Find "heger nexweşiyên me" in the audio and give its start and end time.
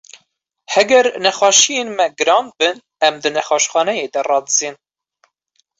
0.73-2.05